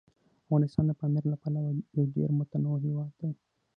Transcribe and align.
افغانستان 0.43 0.85
د 0.87 0.91
پامیر 0.99 1.23
له 1.31 1.37
پلوه 1.41 1.69
یو 1.97 2.05
ډېر 2.15 2.29
متنوع 2.39 2.77
هیواد 2.85 3.11
دی. 3.19 3.31